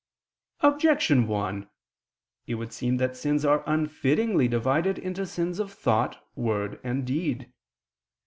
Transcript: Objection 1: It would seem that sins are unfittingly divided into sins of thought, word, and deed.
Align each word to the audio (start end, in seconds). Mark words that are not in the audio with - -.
Objection 0.61 1.27
1: 1.27 1.69
It 2.47 2.55
would 2.55 2.73
seem 2.73 2.97
that 2.97 3.15
sins 3.15 3.45
are 3.45 3.63
unfittingly 3.67 4.47
divided 4.49 4.97
into 4.97 5.27
sins 5.27 5.59
of 5.59 5.71
thought, 5.71 6.27
word, 6.35 6.79
and 6.83 7.05
deed. 7.05 7.53